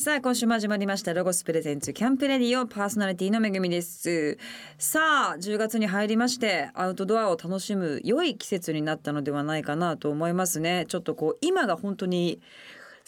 [0.00, 4.38] さあ今週も始まりましたロゴスプレゼンツキャンプレディオパーソナリティのめぐみです。
[4.78, 10.84] さあ10月に入りましてアウトドアを楽しむ良い季節になったのではないかなと思いますね。
[10.86, 12.40] ちょっとこう今が本当に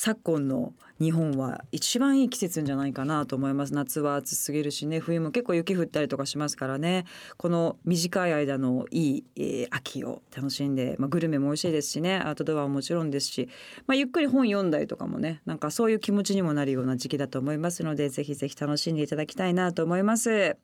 [0.03, 3.75] 昨今の日本は一番いい季節じゃないかなと思います。
[3.75, 4.99] 夏は暑すぎるしね。
[4.99, 7.05] 冬も結構雪降ったりとかしますからね。
[7.37, 12.17] この短い間のいい、え、秋を楽しんで、まあ、グルメも美味しいですしね。
[12.17, 13.51] アウトドアはもちろんですし、
[13.87, 15.43] まあ、ゆっくり本読んだりとかもね。
[15.45, 20.57] なんかそういう気持ちにもなるような時期だと思いますのでぜひぜひ楽しんでいただきたいなと思います。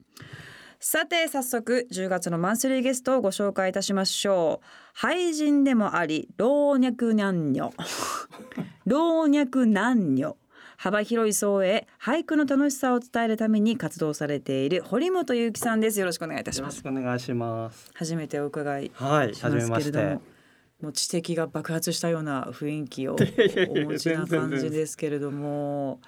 [0.78, 4.98] さて早速10月のマンスリーゲストをご紹介いたしましょう。
[4.98, 7.72] 俳人でもあり老若男女。
[8.84, 10.36] 老若男女。
[10.76, 15.98] 幅広い層へ俳句の楽しさを伝えるために活動されている堀本裕樹さんです。
[15.98, 16.82] よろしくお願いいたします。
[16.84, 17.90] お願いします。
[17.94, 20.18] 初めてお伺いはい初めまして。
[20.82, 26.00] もう知的が爆発したような雰囲気をお持ちな感じですけれども。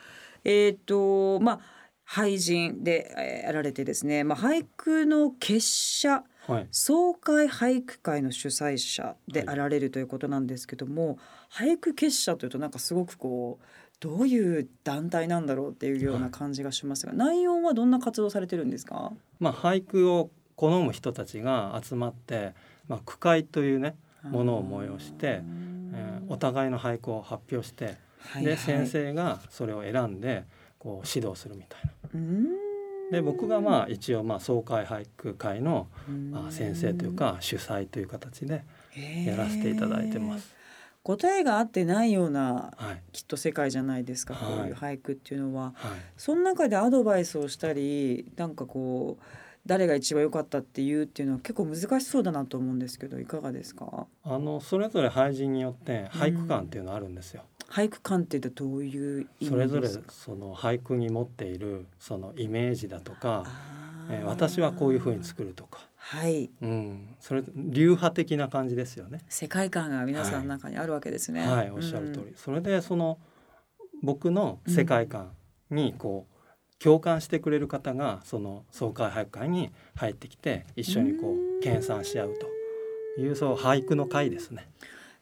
[0.44, 1.77] えっ、とまあ
[2.08, 11.18] 俳人でやられてですね、まあ、俳句の結社、はい、総会俳句会の主催者であられるということなんですけども、
[11.50, 13.64] はい、俳句結社というとなんかすごくこう
[14.00, 22.54] どういう団体なんだろうっていうような感じがしますが、はい、内容はどんな活動されてるんですか、まあ、俳句を好む人たちが集まって、
[22.88, 27.96] まあ、句会というねものを催して、えー、お互いの俳句を発表して、はい
[28.28, 30.44] はい、で先生がそれを選んで
[30.78, 31.97] こう指導するみたいな。
[33.10, 35.88] で僕がまあ一応まあ総会俳句会の
[36.30, 38.64] まあ先生というか主催という形で
[39.26, 40.54] やらせていただいてます。
[41.04, 42.70] 答えが合ってないような、
[43.12, 49.24] きっと世界じゃないですか、こういう俳句っていうのは、はい、その中でアドバイスをしたりなんかこう
[49.64, 54.06] 誰が一番良かったっていうっていうのは結構難しそうだなと思うんですけどいかがですか？
[54.22, 57.44] あのそれぞれ俳人によって俳句感っていうのあるんですよ。
[57.70, 63.44] 俳句感ってどういうそれぞれその俳句に持っているそのイメージだとか、
[64.10, 65.80] えー、私はこういうふうに作るとか。
[65.96, 69.20] はい、うん、それ流派的な感じですよね。
[69.28, 71.46] 世界観が皆さんの中にあるわけですね。
[71.46, 73.18] はい、はい、おっしゃる通り、うん、それでその
[74.02, 75.32] 僕の世界観
[75.70, 82.34] にこう、共感してくれる方がその総会俳句会に入ってきて一緒にこう研鑽し合う
[83.16, 84.70] というそう俳句の会ですね。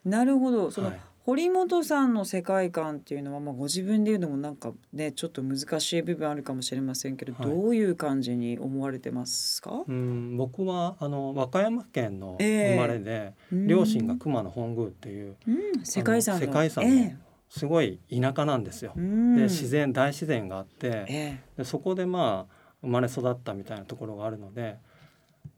[0.05, 0.71] なるほど。
[0.71, 9.83] その、はい堀本さんの世界観っていうのは、まあ、ご自分で言うのもなんかねちょっと難しい部分あるかもしれませんけど、はい、どういう感じに思われてますか？
[9.89, 17.17] うん僕はあの和歌山県の生まれで、えー、両親が熊野本宮っていう、うん、世界遺産世界遺産の、えー、
[17.49, 18.93] すごい田舎なんですよ。
[18.95, 24.77] で自然大自然があって、えー、でそこでまあ生まれ育ったみたいなところがあるので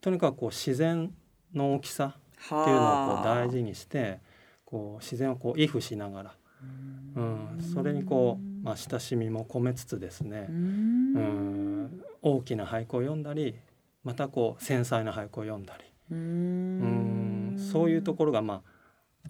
[0.00, 1.12] とにかくこう自然
[1.52, 4.26] の大きさっていうのをこう大事にして。
[4.68, 6.34] こう自然をこう畏怖しながら、
[7.16, 13.54] うん、それにこう、まあ、親しみも込めつつですねうん大きな俳句を読んだり
[14.04, 18.62] またこう繊細な俳句を読んだりうんそういうところがまあ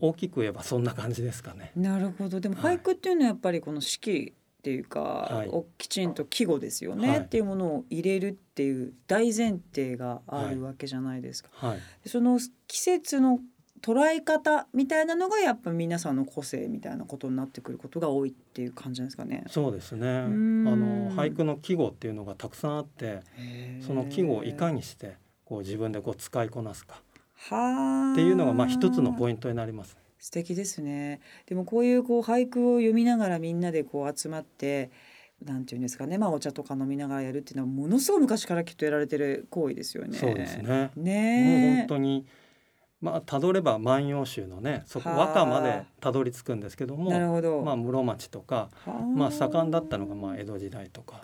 [0.00, 1.72] 大きく言えばそんな感じですかね。
[1.74, 2.38] なるほど。
[2.38, 11.50] でも俳句っていうのはやっぱりこの四季っていうか、はい、きちんと季語ですよね、はい、っていうものを入れるっていう大前提があるわけじゃないですか。
[11.52, 13.40] はい、その季節の
[13.80, 19.44] 捉え方みたいなのがやっぱ皆さんの個性みたいなことになってくることが多いっていう感じですかね。
[19.48, 20.08] そうですね。
[20.08, 23.20] あの俳句の季語っていうのがたくさんあって、
[23.86, 27.00] その季語をいかにしてこう自分でこう使いこなすか
[27.46, 29.96] っていうのがまあ一つのポイントになります。
[30.18, 31.20] 素敵ですね。
[31.46, 34.90] でもこういうこう俳句を読みながらみんなでこう集まって。
[35.44, 40.18] なんていうんですかね、まあ、お茶とか飲みながらやるっていうのはものすごい昔からきっとやられてる行為ですよね。
[40.18, 40.90] そうですね。
[40.96, 42.26] ねもう本当に
[43.00, 48.70] まあたどれば万葉集のねそこ和歌までたどり着くんですけどもなるほど、まあ、室町とか
[49.14, 51.22] まあ盛んだったのがまあ江戸時代とか。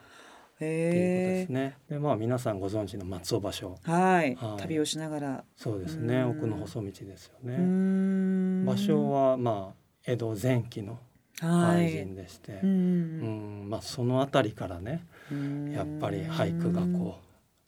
[0.54, 1.76] っていうことですね。
[1.90, 3.74] でまあ皆さんご存知の松尾芭蕉。
[3.90, 4.36] はい。
[4.36, 5.44] はい、旅をしながら。
[5.56, 6.22] そうですね。
[6.22, 7.56] 奥の細道ですよね。
[7.56, 9.74] 芭蕉はまあ
[10.06, 11.00] 江戸前期の
[11.40, 15.04] 俳人でして、うん、まあそのあたりからね、
[15.72, 17.24] やっぱり俳句がこう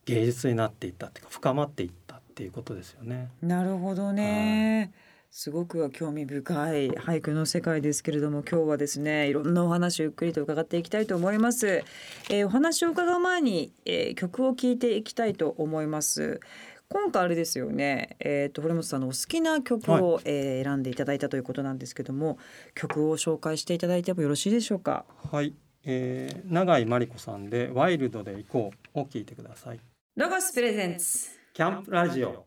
[0.06, 2.05] 芸術になっていったっていうか深まっていった
[2.36, 3.30] っていうことですよね。
[3.40, 4.92] なるほどね。
[5.30, 11.82] すごく興味深い俳句の世界ですけれども今日はですねいろんなお話をゆっくりと伺っていきたいと思います、
[12.30, 16.40] えー、お話を伺う前に、えー、曲を聴いていきたいと思います。
[16.88, 18.16] 今回あれですよね。
[18.20, 22.36] えっ、ー、と堀本さんのお好きな曲を、はい、えー、選んでいただいたということなんですけども
[22.74, 25.06] 曲を紹介していただいてもよろしいでしょうか？
[25.32, 25.54] はい、
[25.84, 29.80] えー、永井真理子さんでワイルドで行こうを聞いてください。
[30.16, 32.44] ロゴスプレゼンツキャンプラジオ。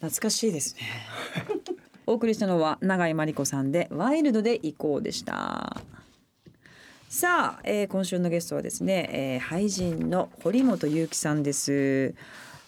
[0.00, 0.82] 懐かしいですね。
[2.04, 5.80] お送りしたのは永井真理子さんでワイルドで行こうでした。
[7.08, 12.14] さあ、えー、今週のゲストはですね、えー、俳人の堀本裕樹さんです。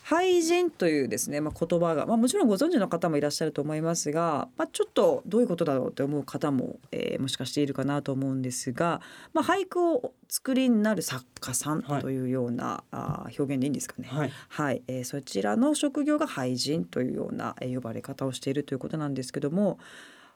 [0.08, 9.02] 俳人というですね、まあ、言葉が、まあ、もちろんご存知の方もいらっしゃると思いますが、まあ、ちょっとどういうことだろうって思う方も、えー、もしかしているかなと思うんですが、
[9.34, 14.08] まあ、俳句を作りになる作家さんというような、はい、あ表現でいいんですかね。
[14.10, 19.78] はい、はい、えー、そちらの職業が俳人というような、えー、呼ばれ方をしているということなんですけども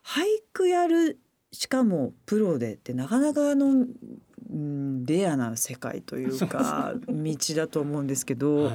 [0.04, 1.18] 俳句やる
[1.50, 3.86] しかもプロでってなかなかの、
[4.50, 8.64] うん、レアな世界というか 道だと思うんですけど。
[8.64, 8.74] はい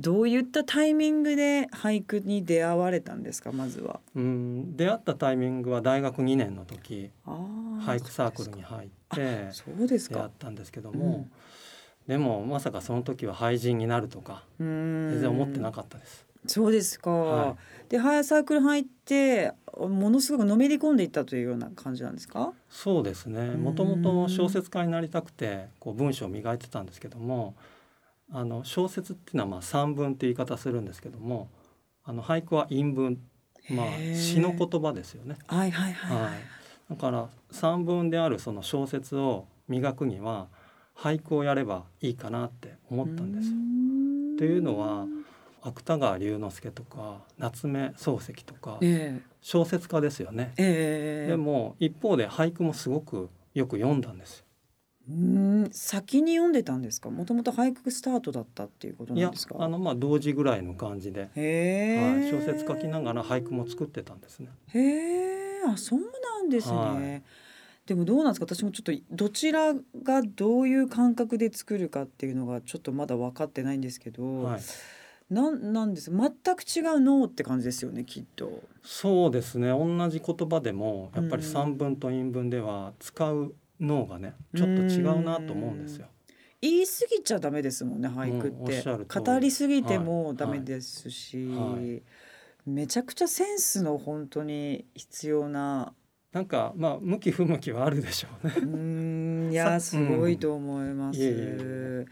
[0.00, 4.00] どういったタイミングで俳句に出会われたんですかまずは？
[4.14, 10.16] うん出会ったタイミングは大学2年の時俳句サークルに入ってそうですか。
[10.16, 11.30] 出会ったんですけども、うん、
[12.08, 16.26] でもまさかその時は俳人になるとか全然思ってなかったです。
[16.46, 17.56] そうですか、は
[17.86, 22.54] い、でハサークル入ってものすごくのめり込んでいったというような感じなんですか？
[22.70, 23.50] そうですね。
[23.50, 27.54] もともと小説家になりたくてこう文章を磨いてたんですけども
[28.32, 31.48] あの小説っていうのはまあ散文って言い方するんですけども
[32.04, 33.20] あの俳句は韻文。
[33.68, 33.86] まあ
[34.16, 35.36] 詩の言葉ですよね。
[35.46, 36.32] はいはいはい、はい、
[36.90, 40.48] だから散文であるその小説を磨くには
[40.96, 43.50] 俳句をやればいいかなって思ったんです。
[44.38, 45.06] というのは
[45.62, 54.44] 芥川龍之介とか夏目漱石とか、えー、小説家ですよね、えー、でも一方で俳句もすごくよく読んだんです
[55.10, 55.12] う
[55.66, 57.10] ん先に読んでたんですか？
[57.10, 59.56] もともと俳句スタートだったっていうことなんですか？
[59.58, 61.30] あのまあ同時ぐらいの感じで、はい、
[62.30, 64.48] 小説書きながら俳句も作ってたんですね。
[64.68, 67.22] へえあそうなんですね、はい、
[67.86, 68.54] でもどうなんですか？
[68.54, 74.60] 私もちょっとどちらがどういう感覚で作るかっていうのがちょっとまだ分かってないんですけど、はい。
[75.30, 76.10] なんなんです？
[76.10, 78.62] 全く違う脳って感じですよねきっと。
[78.82, 79.68] そうですね。
[79.68, 86.06] 同じ言葉でもやっぱり三文と韻文では使う脳がねちょっと違うなと思うんですよ。
[86.60, 91.56] 言い過ぎちゃダメですもんね俳句って、うん、語りすぎてもダメですし、はい。
[91.56, 92.02] はい、
[92.66, 95.94] めちゃくちゃセンスの本当に必要な。
[96.32, 98.54] なんかまあ向き不向きはあるでしょうね。
[98.58, 101.20] うんいや すごいと思います。
[101.20, 102.06] うん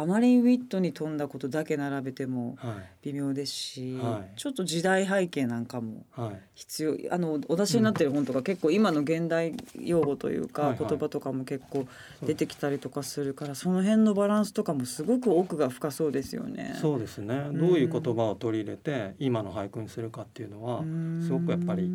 [0.00, 2.56] あまりウィットに富んだことだけ並べても
[3.02, 6.06] 微妙ですし、はい、ちょっと時代背景なんかも
[6.54, 11.88] 必要、はい、あのお出しになってる本とか結構今の現代用語というか言葉とかも結構
[12.22, 16.76] 出てきたりとかするからその辺のバランスとかもすごく奥が深そうですよね。
[16.80, 17.48] そうですね。
[17.52, 20.84] どういう言葉を取り入れて今の俳句にするかっていうのは
[21.26, 21.90] すごくやっぱり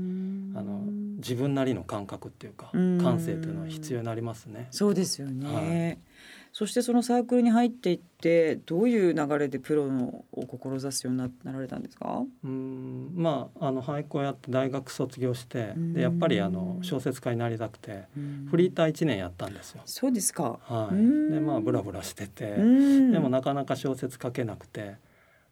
[0.56, 0.82] あの
[1.20, 4.68] 自分なりの感覚っていうか感性っていうのは必要になりますね。
[4.72, 6.12] そうですよね、はい
[6.54, 12.24] そしてそのサークルに入っていってどういう流れでプロのを志すようにななられたんですか？
[12.44, 18.04] うんまああの俳句をやって大学卒業してでやっぱりあの小説家になりたくて
[18.52, 19.82] フリーター1年やったんですよ。
[19.86, 20.96] そうですか、はい、
[21.32, 22.62] でまあブラブラしててで
[23.20, 24.96] もなかなか小説書けなくて。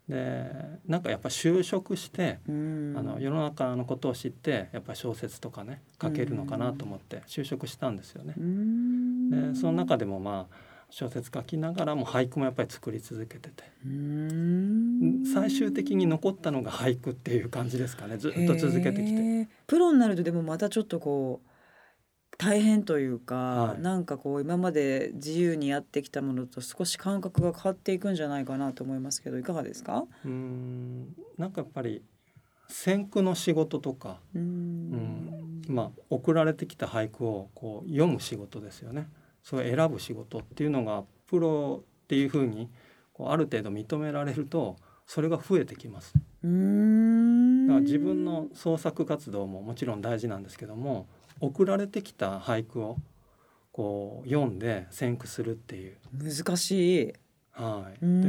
[0.09, 0.51] で
[0.87, 8.33] なんかやっぱ就職してあの世の中のことを知ってやっぱ小説とかね書けるのかなと思って就職したんですよね。
[8.33, 13.63] でその中でもまあ小説書きながらも俳句もやっぱり作り続けてて。
[15.33, 18.17] 最終的に残ったのが俳句っていう感じですかね。
[18.17, 19.47] ずっと続けてきて。
[19.67, 21.47] プロになるとでもまたちょっとこう
[22.37, 30.05] 大変というか、はい、なんかこう今まで自由にやってきたものと少し感覚が変わっていくんじゃないかなと思いますけどいかがですか？
[30.25, 31.15] うん。
[31.37, 32.03] なんかやっぱり
[32.67, 39.07] 先駆の仕事とかうん、まあ送られてきた俳句をこう読む仕事ですよね。
[39.43, 42.69] それを選ぶ仕事っていうのがプロっていうふうに
[43.13, 46.13] こうある程度認められるとそれが増えてきます。
[46.13, 51.07] だから自分の創作活動ももちろん大事なんですけども
[51.39, 52.97] 送られてきた俳句を
[53.71, 55.97] こう読んで選句するっていう。
[56.13, 57.13] 難しい。
[57.51, 58.27] はい、で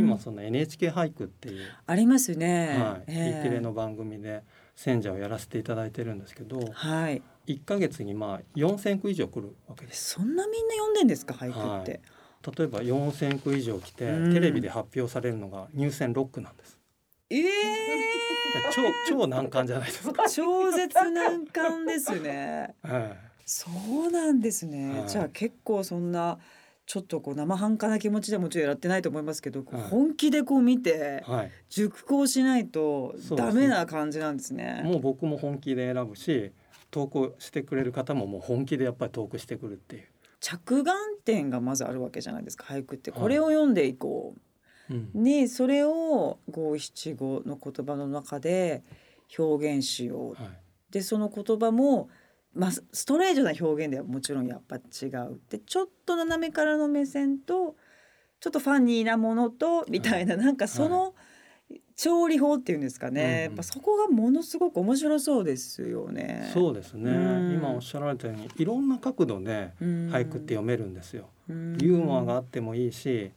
[0.00, 4.42] 今その NHK 俳句っていうありますね、はい、えー、E テレの番組で
[4.82, 10.10] 選者をやらせていただいてるんですけど、はい、1か月にまあ4,000句以上来るわけです。
[10.10, 12.00] そんなみんな読んでんですか俳句って、
[12.42, 16.78] はい、例えば4,000句以上来て、テレビで発表されるのが入選6句なんです。
[17.30, 17.46] ええー、
[18.72, 20.26] 超超難関じゃないですか。
[20.28, 22.74] 超絶難関ですね。
[22.82, 23.70] はい、そ
[24.08, 24.98] うなんですね。
[24.98, 26.40] はい、じゃあ結構そんな。
[26.86, 34.82] ちょっとこう生半可な気持ちでもちろんやってないと思いますけど、はい、本気でこう見て、はい、熟考しないとダメな感じなんですね。
[34.84, 36.52] もう僕も本気で選ぶし
[36.90, 40.04] 投稿してくれる方ももう本気でやっぱり投稿してくるっていう。
[40.40, 43.12] 着眼点がまずあるわけじゃないですか俳句って。
[43.12, 44.34] これを読んでいこ
[44.90, 48.82] う、はい、にそれを五七五の言葉の中で
[49.38, 50.50] 表現しよう、はい、
[50.90, 52.10] でその言葉も
[52.54, 55.40] まあ、ストレートな表現ではもちろんやっぱ違う。
[55.48, 57.76] でちょっと斜めからの目線と
[58.40, 61.14] ちょっとファニーなものとみたいな、はい、なんかその
[61.96, 66.50] 調理法っていうんですかね、はい、やっぱそこがものすごく面白そうですよね。
[66.52, 67.10] そうですね、
[67.54, 71.28] 今おっしゃられたようにいろんな角度で俳句って読めるんですよ。
[71.48, 73.30] ユーモアがあってもいいし、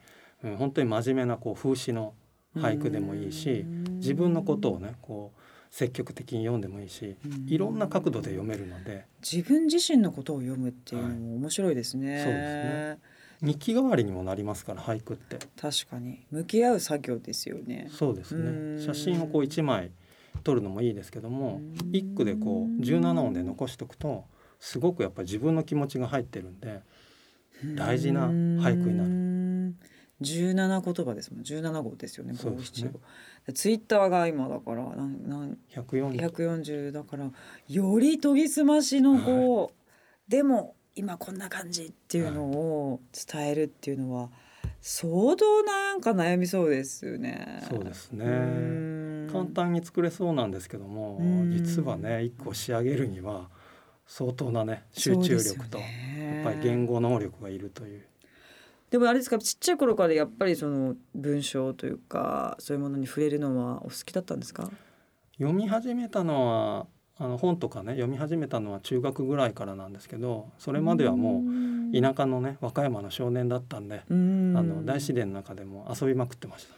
[0.43, 2.13] うん、本当に真面目なこう風刺の
[2.57, 5.39] 俳句でもいいし自分のことをねこう
[5.75, 7.17] 積極的に読んでもいいし、
[7.47, 9.07] いろんな角度で読めるので。
[9.21, 12.13] 自分自身のことを読むっていうのも面白いですね。
[12.13, 12.99] はい、そうですね。
[13.41, 15.37] 日記代わりにもなりますから俳句って。
[15.59, 16.25] 確かに。
[16.31, 17.89] 向き合う作業ですよね。
[17.91, 18.85] そうですね。
[18.85, 19.91] 写真をこう一枚
[20.45, 21.59] 撮るのもいいですけども
[21.91, 24.23] 一句でこう17音で残しておくと
[24.61, 26.79] すごくやっぱり自分の気持ちが入ってるんで
[27.75, 29.34] 大事な俳句になる。
[30.21, 31.43] 十七言葉ですもん。
[31.43, 32.33] 十七号ですよね。
[32.41, 32.99] 五七五。
[33.53, 37.29] ツイッターが今だからなんなん百四十だから
[37.67, 39.71] より研ぎ澄ましのこう、はい、
[40.29, 44.29] でも今こんな感じっていうのを伝えるっていうのは
[44.79, 47.61] 相当なんか悩みそうですね。
[47.69, 48.25] そうですね。
[49.31, 51.19] 簡単に作れそうなんですけども、
[51.49, 53.49] 実はね一個仕上げるには
[54.07, 55.83] 相当なね集中力と、や
[56.41, 58.05] っぱり言語能力がいるという。
[58.91, 64.69] でもあれですかちっちゃい頃からやっぱりその文章というかそういうものに触れるのはお好きだったんですか？
[65.37, 66.87] 読み始めたのは
[67.17, 71.43] あの本とかね読み始めたのは中学ぐらいからなんですけどそれまではも
[71.91, 76.75] う田舎のね和歌山の少年だったんであの大自然の中でも遊びまくってました。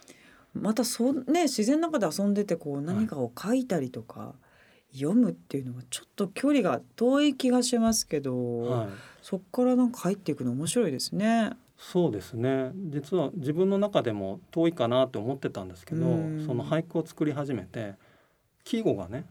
[0.54, 4.34] またそね自然の中で遊んでてこう何かを書いたりとか、は
[4.92, 8.88] い、読むっていうのはちょっと距離が遠い気がしますけど、はい、
[9.22, 11.50] そこからなんか入っていくの面白いですね。
[11.78, 16.02] そうですね実は自分の中でも遠いかなと思ってたんですけど
[16.44, 17.94] その俳句を作り始めて
[18.64, 19.24] 季語がね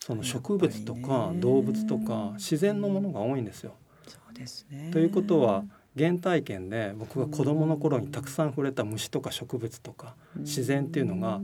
[0.00, 3.72] その植物とか動物とか自然のものが多いんですよ。
[4.06, 5.64] そうですねということは
[5.96, 11.40] 原体験で僕が子どもの頃にたくさん触れた虫とか植物とか自然っていうのが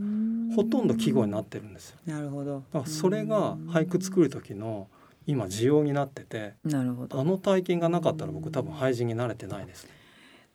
[0.55, 1.99] ほとんど季語になってるんですよ。
[2.05, 2.65] なるほど。
[2.73, 4.89] だからそれが俳句作る時の
[5.27, 10.00] 今需要になっててなるほどあの体験がなかったら僕多分俳人になれてないです、ね。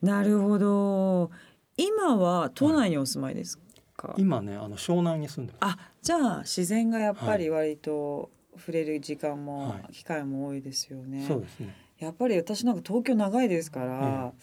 [0.06, 1.32] なるほど。
[1.78, 3.58] 今は都内にお住まいです
[3.98, 4.10] か？
[4.10, 11.26] はい、今ねあの湘南に住んであじゃあ自然がやっぱり割と触れる時間も、はい、機会も多いですよね。
[11.28, 11.76] そうですね。
[12.00, 14.34] やっぱり私なんか東京長いですから、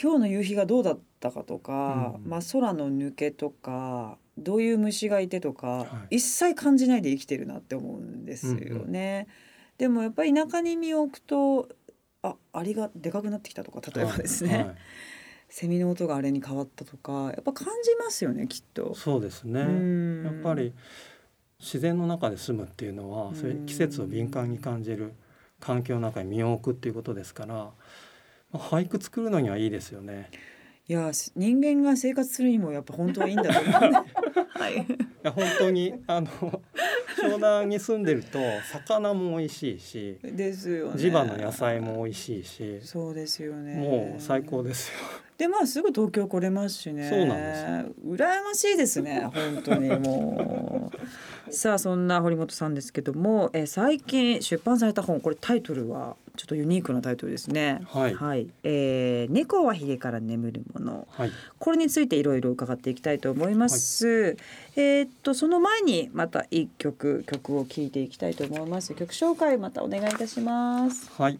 [0.00, 8.60] 今日の夕日がどうだったかとか、うん、まあ空の抜けとかどういう虫がいてとか、はい、一切感じないで生きてるなって思うんですよね。
[8.66, 8.86] うんうん、
[9.76, 11.68] でもやっぱり田舎に身を置くと
[12.22, 14.64] あアリがでかくなってきたとか例えばですね、はい。
[14.64, 14.76] はい、
[15.48, 18.94] セミの音があれに変わったとかやっぱ感じますよねきっと。
[18.94, 19.60] そうですね。
[20.24, 20.72] やっぱり
[21.58, 25.12] 自然の中で住むっていうのはそういう季節を敏感に感じる
[25.60, 27.74] 環境の中に身を置くっていうことですから、ま
[28.54, 30.30] あ、俳句作るのにはいいですよね。
[30.88, 34.04] いや人間が生活するにもやっぱ本当はいいんだと思う、
[34.48, 34.74] はい。
[34.76, 34.86] い
[35.22, 36.26] や本当にあの
[37.20, 38.38] 湘南に住んでると
[38.72, 40.98] 魚も美味しいし、ですよね。
[40.98, 43.74] 地場の野菜も美味しいし、そうですよね。
[43.76, 44.98] もう最高ですよ。
[45.38, 47.08] でまあすぐ東京来れますしね。
[47.08, 47.64] そうなんです。
[48.06, 50.90] 羨ましいですね本当にも
[51.48, 51.52] う。
[51.52, 56.16] さあそんな堀本さんですけども、え最近出版された本これタイトルは？
[56.36, 57.80] ちょっとユニークなタイトルですね。
[57.86, 58.14] はい。
[58.14, 61.08] はい、えー、猫はひげから眠るもの。
[61.10, 61.32] はい。
[61.58, 64.06] これについていろいろ伺っていきたいと思います。
[64.06, 64.36] はい、
[64.76, 68.94] えー、っとその前にまた一曲曲を聴いていきたいと思います。
[68.94, 71.10] 曲紹介またお願いいたします。
[71.20, 71.38] はい。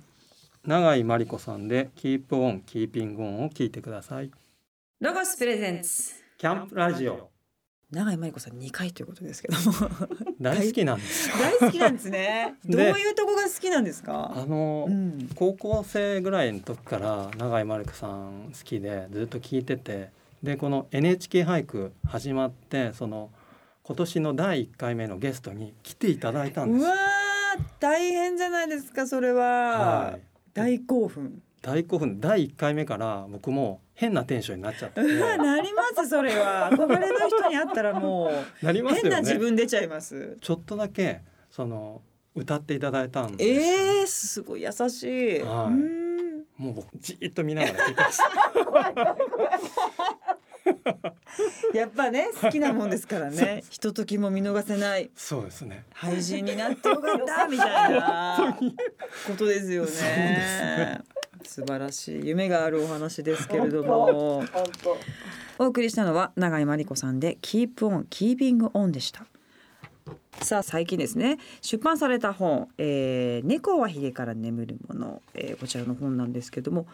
[0.67, 4.31] 永井真理子さんでキープオンキーピングオンを聞いてください。
[5.01, 7.32] ロゴスプレゼンツキャンプラジオ。
[7.93, 9.73] 永井真理子さん2回ということですけども。
[10.41, 11.29] 大好きなんです。
[11.39, 12.55] 大好きなんですね。
[12.65, 14.33] どういうとこが好きなんですか？
[14.35, 20.11] あの、うん、高校生ぐらいの時から永井真理子さん好きでずっと聞いてて。
[20.43, 23.31] でこの NHK 俳句始まってその
[23.85, 26.85] 今年の第1回目のゲストに来ていただいたんです。
[26.85, 26.97] うわ
[27.79, 30.21] 大変じゃないですかそれは、はい、
[30.53, 35.01] 大興奮大興奮第1回目から僕も変なテンションになっちゃって
[35.39, 36.71] なりますそれは。
[36.73, 40.37] 憧れの人に会ったらもうなりますよ、ね、変な自分出ちゃいます。
[40.41, 42.03] ちょっとだけその
[42.35, 45.71] 歌っていただいたんでええー、すごい優しい、は
[46.59, 48.03] い、もうじっと見ながら聞いて
[48.71, 49.05] ま
[51.75, 53.63] やっぱね好きなもんですからね。
[53.71, 55.11] ひとときも見逃せない。
[55.15, 55.85] そうですね。
[55.95, 58.59] 廃人になってよかったみたいな
[59.27, 61.01] ことですよね。
[61.45, 64.45] 素晴らしい夢があるお話ですけれども。
[65.59, 69.27] お送りしたのは永井真理子さんで Keep on Keeping on でした。
[70.41, 71.39] さあ最近ですね。
[71.61, 76.87] 出版された本「えー、猫はひげから眠るもの」えー、こちらの本なんですけども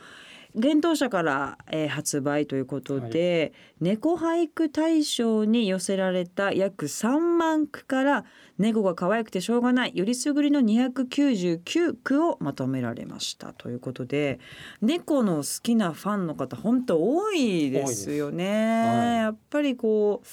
[0.54, 8.24] 幻冬舎から、えー、発売ということで、はい、猫俳句大賞に寄せられた約3万句から
[8.58, 13.52] 猫が可愛くてしょうがないよりすぐりの299句をまとめられました。
[13.52, 14.40] ということで
[14.80, 18.86] 猫の好きなファンの方本当多いですよね。
[18.86, 20.26] はい、やっぱりこう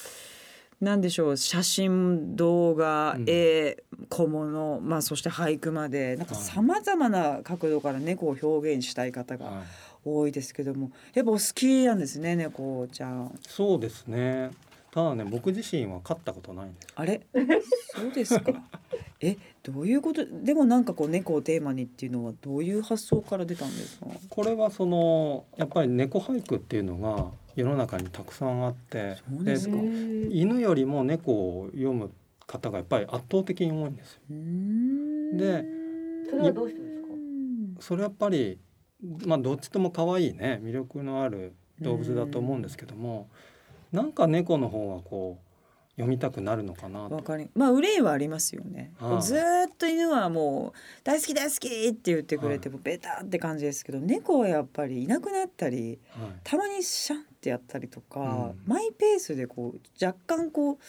[0.81, 9.63] 何でしょう写真動画、絵小物、まあ、そして俳句までなんかさまざまな角度から猫を表現したい方が
[10.03, 13.39] 多いですけどもやっぱお好きなんですね猫ちゃん。
[13.47, 14.51] そうですね
[14.95, 16.87] ただね僕自身は飼ったことないんです。
[16.95, 17.21] あれ？
[17.93, 18.53] そうですか。
[19.19, 20.25] えどういうこと？
[20.25, 24.05] でもなんかこう猫をテーマにっていうのはどういう発想から出たんですか？
[24.29, 27.25] これはそのやっぱり猫俳句っていうのが
[27.57, 29.17] 世の中にたくさんあって。
[29.29, 29.57] で
[30.31, 32.09] 犬よりも猫を読む
[32.47, 34.21] 方がやっぱり圧倒的に多いんですよ。
[35.37, 35.65] で
[36.29, 37.07] それはどうしてですか？
[37.81, 38.59] それやっぱり
[39.25, 43.27] まあどっちとも可愛いね魅力のある動物だと思うんですけども
[43.95, 45.45] なんか猫の方がこう
[45.95, 49.39] 読みたくなるのかなわかりまあ憂いはありますよね、はあ、ずっ
[49.77, 60.79] と犬はもう大好き大好きって言ってくれてもベタって感じですけど、猫はやっぱりいなくなったり、はい、たまにシャンってやったりとか、うん、マイペースでこう若干こ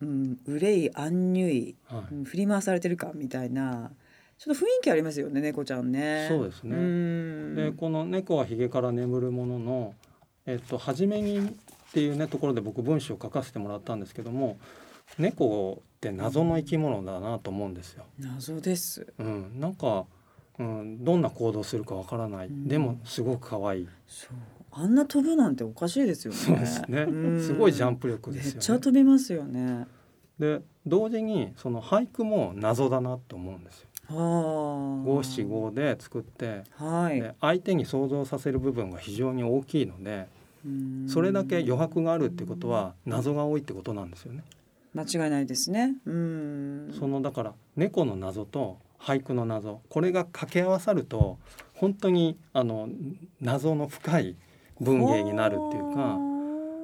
[0.00, 3.90] う、うん、憂いアンニュイ、はい、振り回されてるかみたいな
[4.38, 6.26] ちょっと雰囲気ありますよね猫ちゃんね。
[6.30, 7.70] そうですね。
[7.70, 9.94] でこの「猫はひげから眠るものの」
[10.46, 11.56] えっと、初めに
[11.94, 14.58] っていうねところで僕文章を書かせてもらったんですけども
[15.16, 18.04] 猫って謎の生き物だなと思うんですよ。
[18.18, 19.06] 謎です。
[19.16, 20.06] うん、なんか、
[20.58, 23.88] うん、どんな行動するかわからない、うん、でもすごく可愛い。
[24.08, 24.30] そう
[24.72, 26.38] あんな飛ぶなんておかしいですよね。
[26.40, 27.06] そうですね。
[27.40, 28.54] すごいジャンプ力ですよね。
[28.54, 29.86] めっちゃ飛びますよね。
[30.40, 33.88] で同時にその俳句も謎だなと思うんですよ。
[34.08, 40.26] 五七五で作って、はい、で相手に想像させる部分が非常に大きいので
[41.06, 44.42] それだけ余白があるってことは謎が多いってことなんですよね。
[44.94, 45.94] 間違いないですね。
[46.06, 51.38] うんそのだから猫の謎と俳句の謎これが掛け合わさると
[51.74, 52.88] 本当にあの
[53.40, 54.36] 謎の深い
[54.80, 56.18] 文芸になるっていうか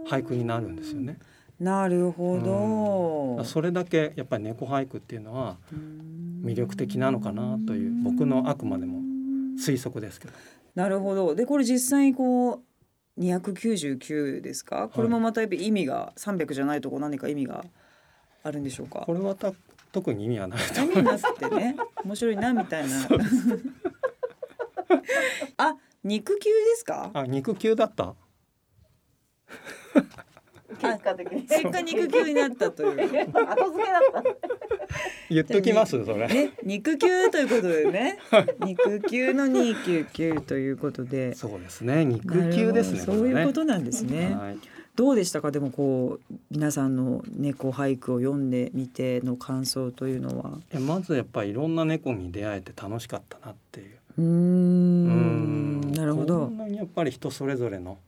[0.07, 1.19] 俳句になるんですよね。
[1.59, 5.59] なるほど、それだけやっぱり猫俳句っていうのは
[6.43, 9.01] 魅力的なのかなという僕のあくまでも
[9.59, 10.33] 推測ですけど。
[10.75, 12.61] なるほどでこれ実際にこう
[13.21, 14.89] 299ですか？
[14.93, 17.65] これもまたやっぱ意味が300じゃないとこ何か意味が
[18.43, 19.01] あるんでしょうか？
[19.07, 19.53] これはた
[19.93, 21.77] 特に意味はない意味なすってね。
[22.05, 22.97] 面白いなみたいな。
[25.59, 27.11] あ肉球ですか？
[27.13, 28.15] あ肉球だった。
[30.81, 31.43] 結果的に。
[31.43, 32.91] 結果肉球になったという。
[32.97, 34.23] 後付けだった
[35.31, 38.19] 言っときますそれ、ね、肉球ということでね。
[38.67, 41.35] 肉球の二九九ということで。
[41.35, 42.05] そうですね。
[42.05, 44.59] 肉球ですねそういうことなんですね、はい、
[44.97, 45.51] どうでしたか？
[45.51, 50.59] でもこう皆さんの猫俳句を読んでみての感想というのは。
[50.81, 54.23] まずやっぱりいろんな猫に出会えて楽しかったなっていう。
[54.23, 55.93] うん。
[55.93, 56.47] なるほど。
[56.47, 57.99] こんなにやっぱり人それぞれの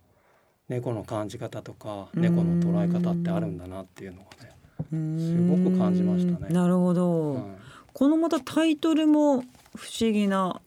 [0.68, 4.51] 猫の感じ方とか猫の捉え方ってあるんだなっていうのがね
[4.90, 6.52] すごく感じましたね。
[6.52, 7.48] なるほど、
[7.92, 9.42] このまたタイトルも
[9.76, 10.60] 不思議な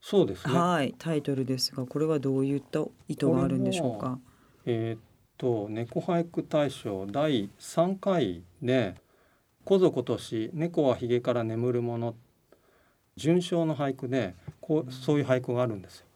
[0.00, 0.54] そうですね。
[0.54, 4.18] はい、タイトルですが、これはどういった意図があるんでしょうか？
[4.64, 5.00] えー、っ
[5.36, 8.94] と猫俳句大賞第三回で
[9.64, 12.14] 「こぞ今年猫はひげから眠るもの」
[13.16, 16.06] 純章の俳句でこうそういう俳句があるんですよ。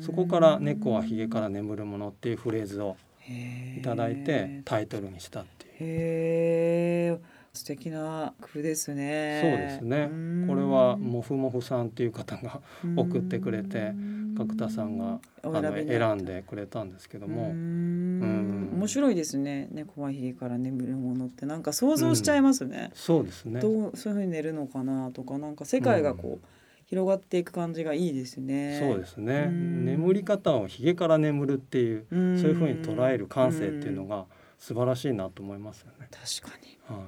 [0.00, 2.96] そこから「猫はひげから眠るもの」っていうフレーズを
[3.28, 5.74] いただいてタイトルにしたっていう。
[5.80, 7.18] へ
[7.54, 9.40] 素敵な句ですね。
[9.40, 10.08] そうですね。
[10.48, 12.60] これはもふもふさんっていう方が
[12.96, 13.94] 送ってくれて
[14.36, 17.50] 角田さんがあの選んでくれたんですけども。
[17.50, 19.68] うん面白いですね。
[19.70, 22.90] 猫はひげから眠るものってなんか想像しちゃいますね。
[22.92, 23.60] そうですね。
[23.60, 26.46] どうそういうふうに寝るのかなとかなんか世界がこう。
[26.94, 28.78] 広がっていく感じがいいですね。
[28.80, 29.48] そうですね。
[29.50, 34.26] 眠り方をひげから眠るっていうそういうふうに捉える感性っていうのが
[34.58, 36.08] 素晴らしいなと思いますよね。
[36.12, 36.78] 確かに。
[36.86, 37.06] はい。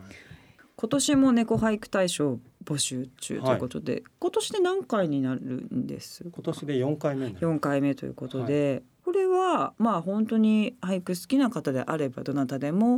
[0.74, 6.24] 今年も猫俳句大賞募集中ということで、はい、今年で何回になるんです？
[6.24, 12.96] 今年で四回目四回目ということで、はい、これはまあ本当に俳句好きな方であればどなたでも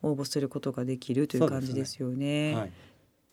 [0.00, 2.52] 応募することができるという感じですよね。
[2.52, 2.72] ねはい、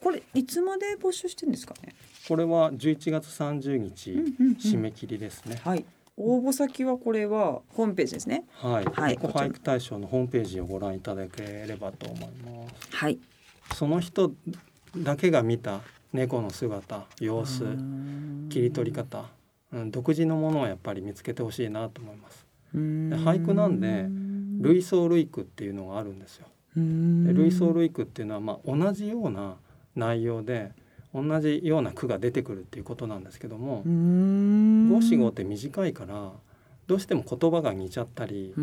[0.01, 1.93] これいつまで募集してんですかね？
[2.27, 4.11] これは11月30日
[4.59, 5.59] 締め切りですね。
[5.63, 5.85] はい。
[6.15, 8.43] 応募先はこれはホームページですね。
[8.53, 8.85] はい。
[8.85, 12.95] はい、エコ俳句大賞のホームページをご覧いただければと思います。
[12.95, 13.19] はい。
[13.73, 14.33] その人
[14.97, 15.81] だけが見た
[16.11, 17.63] 猫の姿様子
[18.49, 19.25] 切り取り方、
[19.71, 22.45] うん、独自のものをやっぱり見つけてほしいなと思います。
[22.73, 24.05] 俳句なんで
[24.61, 26.47] 類想類句っていうのがあるんですよ。
[26.75, 29.55] で類想類句っていうのはまあ同じような
[29.95, 30.71] 内容で
[31.13, 33.81] 同じような句が出てくるっていうことなんですけども
[34.89, 36.31] 五七五って短いから
[36.87, 38.53] どうしても言葉が似ちゃったり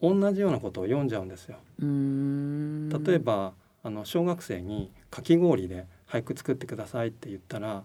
[0.00, 1.56] 同じようなことを読んじゃうんですよ。
[3.06, 7.84] 例えばあの小学生にかき氷で俳句作ってくださいって言ったら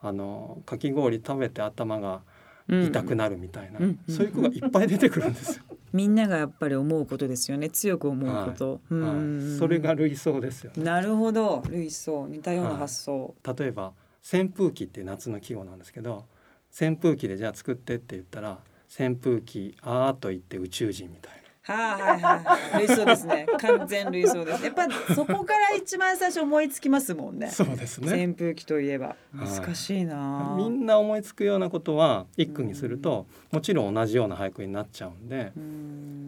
[0.00, 2.22] あのかき氷食べて頭が
[2.68, 3.98] 痛くなるみたいな、うん。
[4.08, 5.64] そういう句がいっぱい出てくるんですよ。
[5.92, 7.70] みんながやっぱり思うことですよね。
[7.70, 9.00] 強く思うこと、はい。
[9.00, 11.62] はい、それが類想ですよ、ね、なるほど。
[11.70, 16.26] 類想似たような発想、はい、例えば扇風機って夏の季語なんですけど
[16.70, 22.86] 扇風機でじゃあ作ってって言ったら扇風機あーと言って宇宙人みたいなはいはいはい。
[22.86, 23.46] 類想ですね。
[23.60, 24.64] 完全類想です。
[24.64, 27.50] やっぱそこから一番最初思いつきますもんね。
[27.50, 28.24] そうですね。
[28.24, 29.16] 扇風機といえば。
[29.34, 35.52] 難しいな、はい、みんな思いつくようなことは一句にするともちろん同じような俳句になっちゃうんで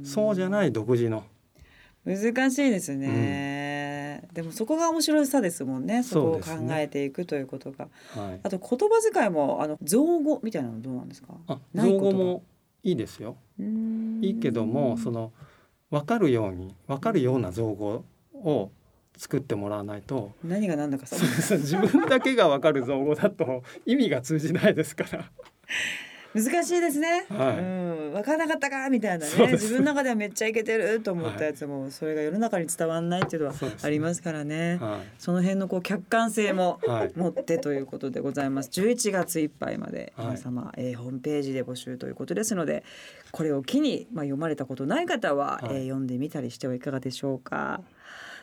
[0.05, 1.25] そうじゃない独自の。
[2.05, 6.03] 難しいですね、うん、でもそこが面白さですもんね。
[6.03, 7.91] そこを考えていくということが、ね。
[8.17, 11.35] はい、あと言葉遣いもあの造語みたいなのどうなんですか？
[11.75, 12.43] 造語も
[12.83, 13.37] いいですよ。
[13.59, 15.33] いいけどもその
[15.91, 18.71] 分かるように分かるような造語を
[19.17, 25.31] 作ってもらわないと何が何だか自分だけが分かる造語だと意味が通じないですから
[26.35, 27.61] 難しいですね、はい、う
[28.11, 29.53] ん、分からなかったかみたいなね。
[29.53, 36.81] 自分の中ではめっちゃいけてると思ったやつも、はい、それが世の中に伝わらないっていうのはありますからね、はい、その辺のこう客観性も
[37.17, 42.85] 持ってということでございます、はい、11月いっぱいまで皆様、はい、えー、ホームページで募集ということですので
[43.33, 47.81] これを機に、まあ、読まれたことない方は、はい、えー、読んでみたりしてはいかがでしょうか。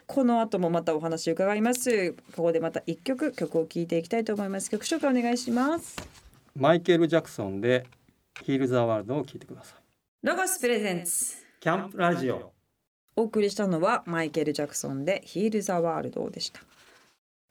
[0.07, 2.13] この後もまたお話伺います。
[2.33, 4.69] ここでまた一曲曲を聴いていきたいと思います。
[4.69, 6.26] 曲紹介お願いします。
[6.59, 7.85] マイケル・ジャクソンで
[8.43, 9.79] ヒール・ザ・ワールドを聞いてください。
[10.23, 12.51] ロゴスプレゼンツキャンプラジオ
[13.15, 16.61] お送りしたのはマイケル・ジャクソンでヒール・ザ・ワールドでした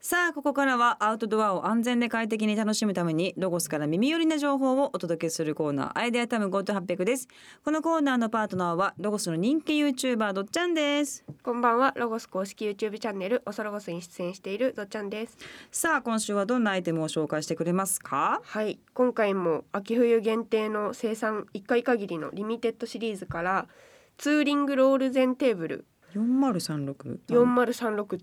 [0.09, 7.27] さあここからはアウトドアを安全で快適に楽しむためにロゴスから耳寄りな情報をお届けするコーナーアイデアタム GoTo800 です。
[7.65, 11.25] このコーナーのパートナーはロゴスの人気 YouTuber どっちゃんです。
[11.43, 15.39] こんばんはロゴス公式 YouTube チャンネルおそロゴスに出演しているどっちゃんです。
[15.73, 18.41] さあ今週はどんなアイテムを紹介してくれますか？
[18.45, 23.67] はい今回も秋冬限定の生産1回限りのリミテッドシリーズから
[24.19, 25.85] ツーリングロール全テーブル。
[26.15, 28.21] 4036 4036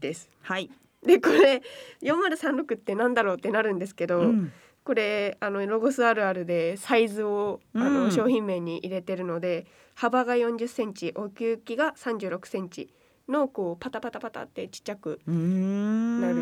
[0.00, 0.28] です。
[0.42, 0.68] はい
[1.06, 1.62] でこれ
[2.02, 4.52] 4036ってなんだろうってなるんですけど、うん、
[4.84, 12.92] これあのロゴスあるあるでサイズをあの、うん、商品名に入れてるので幅が40センチ奥行きが36センチ
[13.28, 16.34] のこうパタパタパタってちっちゃくなる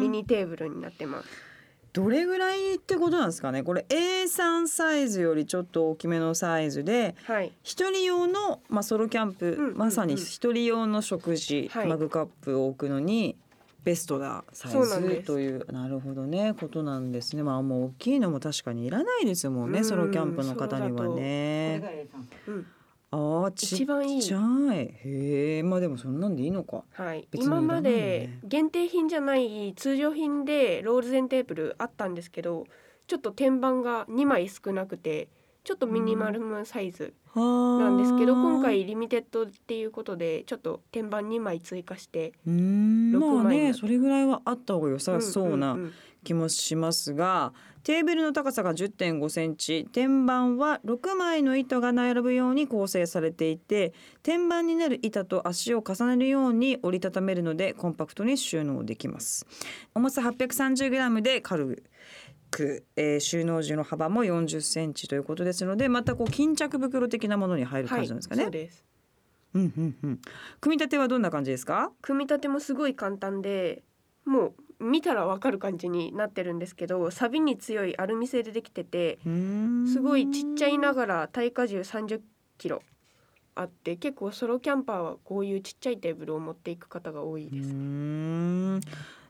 [0.00, 1.28] ミニテーブルになってます。
[1.92, 3.62] どれぐらいってことなんですかね？
[3.62, 13.38] これ A3 サイズよりちょっと大きめのサイズで、はい、人用の、まあ、ソロキャンプ、うんうんうん、まさに一人用の食事、はい、マグカップを置くのに
[13.86, 17.44] ベストなサイズというなるほどねことなんですね。
[17.44, 22.08] まあもう大きいのも確かにいらないですもんね、ソロキャンプの方にはね。
[23.12, 24.02] ああちっちゃ
[24.74, 26.82] いへえまあでもそんなんでいいのか。
[26.94, 27.28] はい。
[27.32, 32.66] 今まで限定品じゃない通常品でロールゼンテーブルあったんですけど、
[33.06, 35.28] ちょっと天板が2枚少なくて。
[35.66, 45.76] ちょっとミニマルムサイズなんですけど、今回リミテッドっていうことでちょっと天板2枚追加して6枚まあねそれぐらいはあった方が良さそうな
[46.22, 47.52] 気もしますが、
[47.82, 59.44] テーブルの高さが10.5センチ天板は6枚の板が並ぶように構成されていて天板になる板と足を重ねるように折りたためるのでコンパクトに収納できます。
[59.96, 61.82] 重さ 830g で軽
[62.50, 68.44] く、えー、収納時の幅も40センチということですのでまたこう巾着袋的なものに入る感じなんですかね？
[68.44, 68.84] はい、そうです。
[69.54, 70.20] うんうんうん、
[70.60, 71.90] 組み立てはどんな感じですか？
[72.02, 73.82] 組み立てもすごい簡単で
[74.24, 82.20] もう見たらわかる感じになってるんですけど錆に強いアルミ製でできててすごいちっちゃいながら耐荷重30
[82.58, 82.82] キロ
[83.54, 87.72] あって結構ソロキャンパーはこういうちっちゃいテーブルを持っていく方が多いです。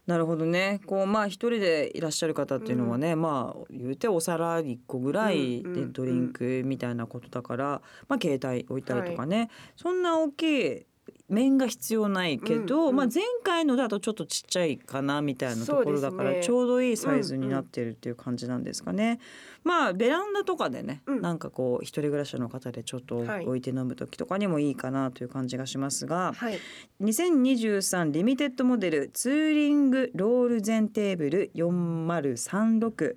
[0.07, 0.81] なるほどね。
[0.87, 10.87] こうまあ一人でいらっしゃる方っていうのはね、うん、まあ言うてお皿1個ぐらいでドリンクみたいなことだから、まあ携帯置いたりとかね、はい、そんな大きい
[11.29, 19.05] 面が必要ないけど、うんうん、まあ前回のだとちょっとちっちゃいかなみたいなところだから、ちょうどいいサイズになってるっていう感じなんですかね。
[19.05, 19.19] うんうん、
[19.65, 26.59] まあベランダとかでね、うん、なんかこう一人暮らしの方でちょっと置いて飲む時とかにもいいかなという感じがしますが、はい、
[27.03, 33.17] 2023リミテッドモデルツーリングロール全テーブル4036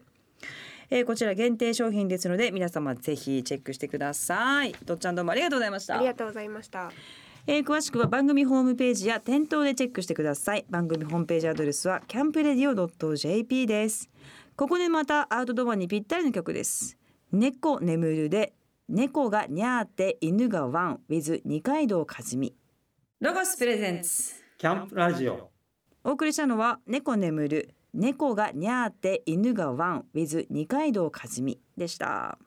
[0.91, 4.71] えー、こちら限定商品ですので皆様ぜひチェックしてください。
[4.73, 5.97] とっちゃんどうもありがとうございました。
[5.97, 6.91] ありがとうございました
[7.51, 10.67] えー、詳しくは番組ホームページや店頭でチェックしてください。
[10.69, 14.07] 番組ホームページアドレスはキャンプレディオ .jp です。
[14.55, 16.95] ここでまたアウトドアにぴったりの曲です。
[17.31, 18.53] 猫眠るで
[18.87, 22.55] 猫がにゃーって犬がワン with 二階堂和美。
[23.19, 24.35] ロゴスプレゼンツ。
[24.59, 25.49] キャンプラジオ。
[26.03, 32.37] お送りしたのは猫眠る猫がにゃーって犬がワン with 二階堂和美でした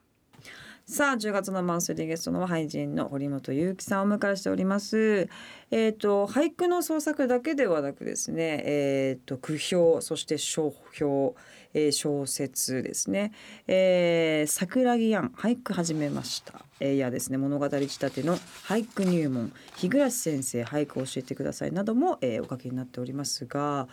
[0.85, 5.29] さあ10月のマンスリーゲストの俳人の堀本裕樹さんをお迎えしております。
[5.71, 11.35] えっ、ー、と俳句の創作だけではなくですねえっ、ー、と句評そして書評
[11.75, 13.33] えー、小説ですね、
[13.66, 19.53] えー、桜木庵俳句始めました、えー、いやですね物語仕立ての俳句入門。
[19.77, 23.88] 日暮先生俳句教えてくださいなども、えー、お書きになっておりますが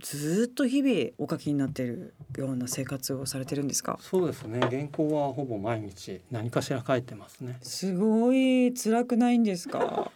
[0.00, 3.98] ずっと日々お書きになっているような生活をされてるんですか？
[4.00, 4.60] そうですね。
[4.60, 7.58] 原稿はほぼ毎日何かしら書いてますね。
[7.62, 8.72] すごい。
[8.74, 10.10] 辛くないんですか？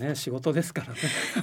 [0.00, 0.14] ね。
[0.14, 0.84] 仕事ですか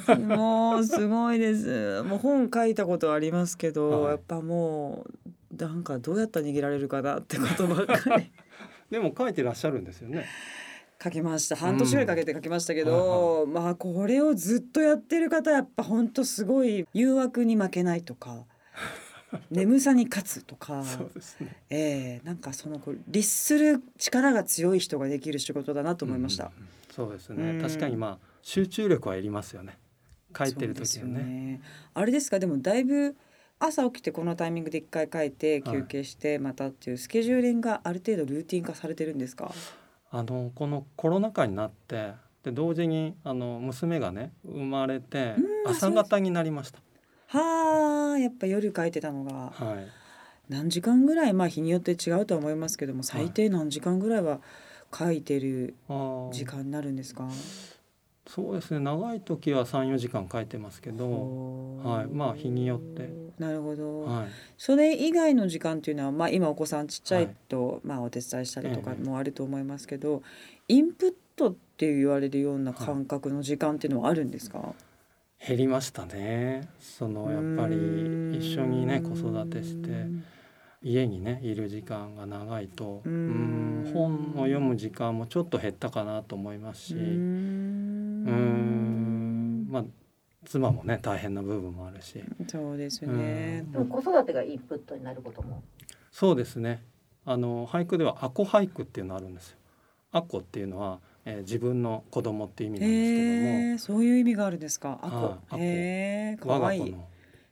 [0.08, 0.26] らね。
[0.36, 2.04] もうすごいです。
[2.04, 5.06] もう本書いたことありますけど、はい、やっぱも
[5.52, 8.32] うなんかどうやったら逃げられるかなってことばっかり。
[8.92, 10.26] でも書いてらっしゃるんですよね
[11.06, 11.56] 書きました。
[11.56, 18.46] 半年ぐらいかけて書きましたけど、うん、まあこれをずっとやってる方やっぱ本当すごい誘惑に負けないとか
[19.52, 26.46] 眠さに勝つとかそうですね、えー、なんかその律する力が強い人ができる仕事だなと思いました。
[26.46, 26.52] うん、
[26.92, 29.78] そうですね、確かにまあ集中力はいりますよね。
[30.38, 31.62] 書いてる時はね、ね、
[31.94, 32.40] あれですか？
[32.40, 33.16] でもだいぶ
[33.58, 39.54] 朝起きてこのタイミングで一回書いて休憩してまたっていうスケジューリングがある程度ルーティン化されてるんですか、
[40.16, 46.80] あのこのコロナ禍になってで同時にあの娘がね生まれて朝方になりました。
[47.28, 49.88] はあやっぱ夜書いてたのが、はい、
[50.48, 54.40] 何時間ぐらいまあ日によって違うとは思いますけども最低何時間ぐらいは
[54.98, 55.76] 書いてる
[56.32, 57.34] 時間になるんですか、はい、
[58.28, 58.80] そうですね。
[58.80, 63.10] 長い時は34時間書いてますけど、はい、まあ日によって。
[63.38, 70.24] なるほど、はい、それ以外の時間っていうのは、まあ、今お子さんちっちゃいと、はい、まあ、お手伝いしたりとかもあると思いますけど、
[70.70, 74.74] えインプットって言われるような感覚の時間っていうのはあるんですか、
[75.46, 76.70] 減りましたね。
[76.80, 77.76] そのやっぱり
[78.38, 80.08] 一緒にね子育てして
[80.82, 83.66] 家にねいる時間が長いとうん。
[83.94, 87.95] 本を読む時間もちょっと減ったかなと思いますしうん
[89.76, 89.86] まあ
[90.46, 95.64] 妻もね大変な部分もあるしそうですね、でも子育てがインプットになることも
[96.12, 96.82] そうですね
[97.26, 99.58] あの俳句では「アコ俳句」っていうのあるんですよ。
[100.12, 104.98] アコっていうのは、えー、自分の子供っていう意味なんですけども、そういう意味があるんですか？
[105.02, 105.16] アコ。
[105.18, 107.10] ああへ我が子の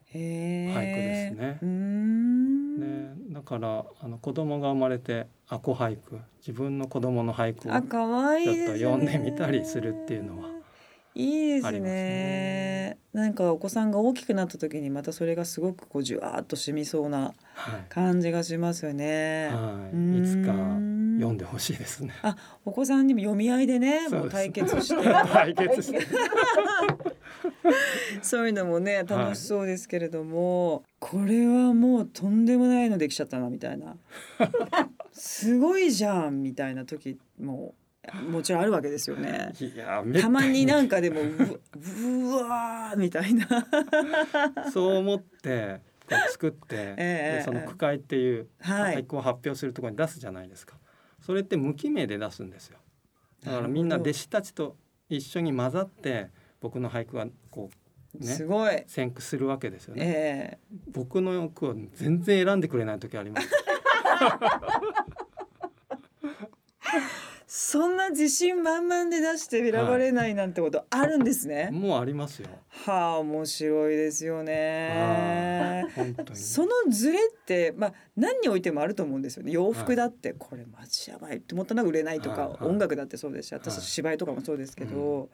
[0.08, 1.60] 俳句ですね。
[1.64, 7.82] ね、だからあの子供が生まれてアコ俳句自分の子供の俳句をちょっ
[8.68, 10.53] と読んでみたりするっていうのは。
[11.16, 17.34] いいですね、ね、なんかお子さんが大きくなった時にまたそれがすごくこうじゅわっと染みそうな
[17.90, 19.50] 感じがしますよね。
[19.52, 22.14] はい、いつか読んでほしいですね。
[22.24, 24.96] あ、お子さんにも読み合いでね、もう対決して。
[25.32, 26.00] 対決して。
[28.22, 33.96] そういうのもね楽しそうですけれども、はい、これはもうとんでもないのできちゃったなみたいな。
[35.12, 37.76] すごいじゃんみたいな時も
[38.12, 39.54] もちろんあるわけですよね。
[40.22, 43.48] たまになんかでもううわみたいな
[44.74, 50.78] そう思ってこう作って、 えー、その句会っていう俳句を発表するところに出すじゃないですか。
[51.22, 52.80] それって無記名で出すんですよ。
[53.46, 54.76] だからみんな弟子たちと
[55.10, 57.70] 一緒に混ざって僕の俳句がこ
[58.16, 60.04] うねすごい選句するわけですよね。
[60.06, 63.50] えー、僕の句を全然選んでくれない時あります。
[67.56, 71.66] そんな自信満々で出して選ばれないなんてことあるんですね。
[71.66, 72.48] はい、もうありますよ。
[72.68, 75.86] はあ面白いですよね。
[76.34, 79.52] そのズレってまあ何においてもあると思うんですよね。
[79.52, 84.96] 洋服だって、はい、これマジやばいって思ったのは売れないとか、はい、音楽だってそうですし、私芝居とかもそうですけど。
[84.96, 85.30] うん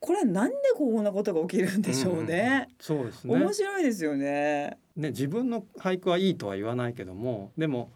[0.00, 2.68] これなんでこんなことが起きるんでしょうね。
[2.68, 3.34] うん、そうですね。
[3.34, 4.78] 面白いですよね。
[4.94, 7.90] ね自分の俳句はいいとは言わないけども、でも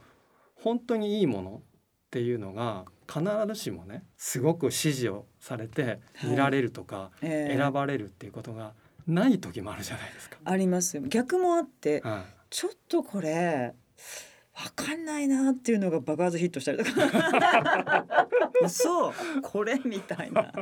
[0.57, 1.63] 本当にいいもの
[2.13, 8.75] っっていうのが必ずしもねすごく支持をされて見られるとか、選ばれるっていうことが
[9.07, 10.37] ない時もあるじゃないですか。
[10.45, 13.73] あります逆もあって、はい、ちょっとこれ
[14.55, 18.07] 分かんないなっていうのが爆発ヒットしたりとか。
[18.69, 19.13] そう。
[19.43, 20.53] これみたいな。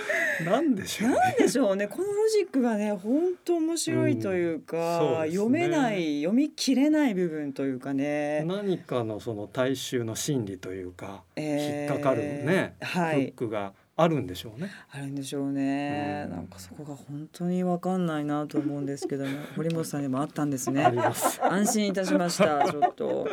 [0.44, 1.86] なんでしょう、ね、なんでしょうね。
[1.86, 8.44] このロジックがね本当面白いというか、うんうね、読めない読み切れない部分というかね。
[8.46, 14.70] 何かのその大衆の心理というか、えー、引っかかるね、はい、フックがあるんでしょうね。
[14.90, 16.24] あるんでしょうね。
[16.26, 20.84] うん、なんかそこが本当にわかんないなと思うんですけども、 堀本さんにもあったんですね。
[21.42, 22.62] 安心いたしました。
[22.70, 23.26] ちょっと。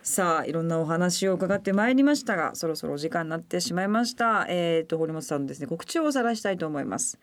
[0.00, 4.46] さあ、いろんなお話を伺ってまいりましたが、そろそろお時間になってしまいました。
[4.48, 7.18] えっ、ー、と、堀本さんのですね、告知をおさらしたいと思います。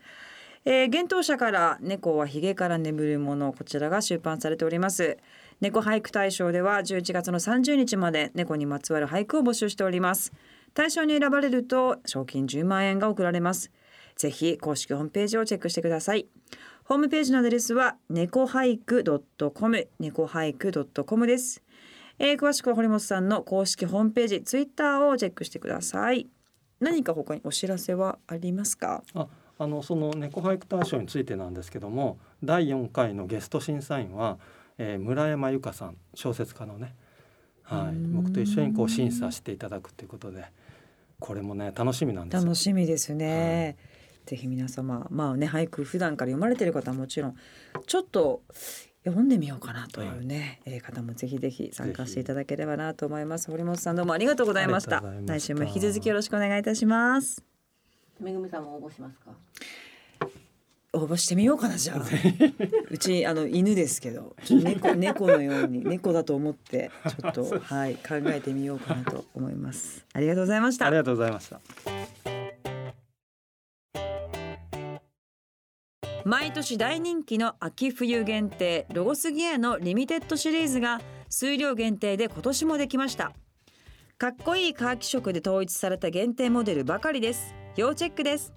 [0.67, 5.19] えー、幻冬舎から猫はひげから眠るものこちらが出版されております
[5.61, 10.33] 猫俳句大賞では11月の30日まで猫にまつわる俳句を募集しております
[10.75, 13.71] 対象に選ばれると賞金10万円が贈られます。
[14.15, 16.27] ぜひ公式ホームページをチェックしてください。
[16.83, 19.03] ホームページのアドレスは猫俳句
[19.53, 20.71] .com 猫俳句
[21.05, 21.63] .com です、
[22.19, 26.27] えー、詳しくは堀本さんの公式ホームページツイッターをチェックしてください。
[26.81, 29.01] 何か他にお知らせはありますか？
[29.13, 34.37] ああのその猫俳句大賞についてなんですけども第4回のゲスト審査員は、
[34.77, 36.93] えー、村山由佳さん小説家のね、
[37.63, 40.43] はい、僕と一緒にこう審査していただくということで。
[41.19, 43.83] これもね楽しみなんです楽しみですね、は
[44.15, 47.35] い、ぜひ皆様まあね俳句普段から読まれてる方はもちろん
[47.85, 48.43] ちょっと
[49.05, 53.51] 読んでみようかなというね、はい、えー、方もぜひぜひ参加していただければなと思います。
[53.51, 55.03] 堀本さんどうもありがとうございました。
[55.27, 57.43] 来週も引き続きよろしくお願いいたします。
[58.19, 59.31] めぐみさんも応募しますか？
[60.95, 62.01] 応募してみようかなじゃあ。
[62.89, 64.35] うちあの犬ですけど。
[64.49, 70.05] 猫 猫のように猫だと思ってちょっとはい考えてみようかなと思います。
[70.13, 70.87] ありがとうございました。
[70.87, 71.59] ありがとうございました。
[76.23, 83.33] 毎年大人気の秋冬限定ロゴスギアのリミテッドシリーズが数量限定で今年もできました。
[84.17, 87.53] かっこいいカーキ色で統一された限定モデルばかりです。
[87.75, 88.53] 要チェックです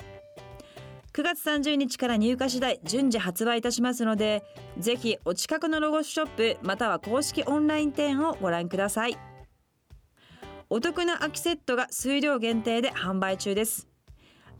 [1.18, 4.44] 9月30日から入荷次第順次発売いたしますので
[4.78, 9.18] ぜひお近くのロゴスショップまたは公式オンライン店をご覧ください。
[10.70, 13.88] お得な秋セットが数量限定で販売中です。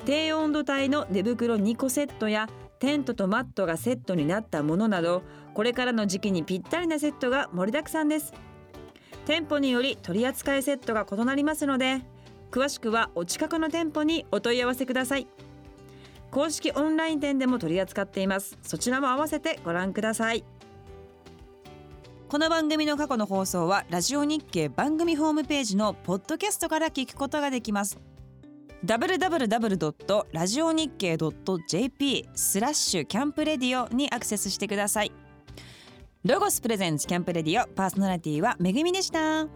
[0.05, 2.49] 低温度帯の寝袋2個セットや
[2.81, 5.23] テントとマットがセットになったものなど
[5.55, 8.35] これからの時期にぴったりなセットが盛りだくさんです。
[9.27, 12.03] 店舗により取扱いセットが異なりますので
[12.51, 15.29] 詳しくはお近くの店舗にお問い合わせください。
[16.31, 20.45] 公式オンライン店でも取り扱っていますそちらも合わせてご覧ください
[22.29, 27.99] この番組の過去の放送はラジオ日経番組ホームページのポッドキャストから聞くことができます
[28.85, 30.27] www.
[30.33, 31.17] ラジオ日経
[31.69, 35.13] .jp スラッシュキャンプレディオにアクセスしてください
[36.25, 39.47] ロゴスプレゼンツキャンプレディオパーソナリティはめぐみでした。